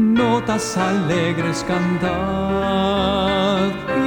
notas 0.00 0.76
alegres 0.76 1.64
cantad 1.68 2.10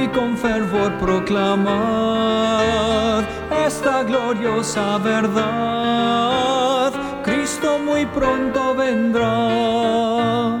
y 0.02 0.08
con 0.08 0.36
fervor 0.36 0.92
proclamad 0.98 2.54
esta 3.66 4.02
gloriosa 4.02 4.98
verdad. 4.98 6.92
Cristo 7.22 7.78
muy 7.78 8.04
pronto 8.06 8.74
vendrá. 8.74 10.58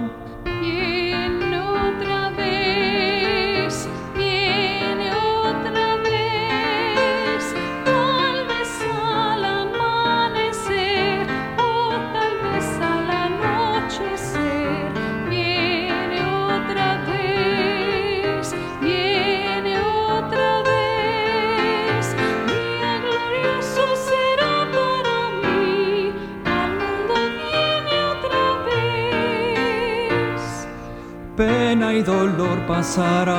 pena 31.36 31.92
y 31.92 32.02
dolor 32.02 32.58
pasarán 32.66 33.34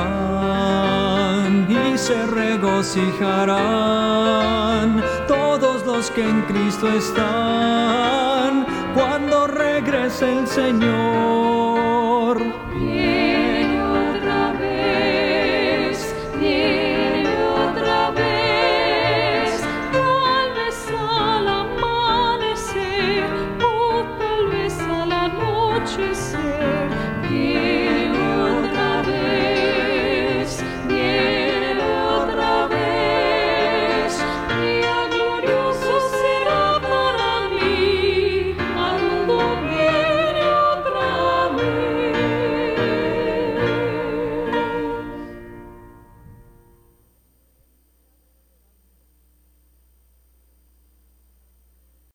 y 1.70 1.96
se 1.96 2.26
regocijarán 2.26 3.56
todos 5.26 5.84
los 5.86 6.10
que 6.10 6.28
en 6.28 6.42
Cristo 6.42 6.88
están 6.88 8.66
cuando 8.94 9.46
regrese 9.46 10.38
el 10.38 10.46
Señor. 10.46 12.38
Viene 12.74 13.82
otra 13.82 14.52
vez, 14.52 16.14
viene 16.38 17.34
otra 17.44 18.10
vez, 18.10 19.62
tal 19.92 20.52
vez 20.54 20.86
al 20.98 21.48
amanecer 21.48 23.24
o 23.64 24.04
tal 24.18 24.48
vez 24.48 24.78
al 24.80 25.12
anochecer. 25.12 26.45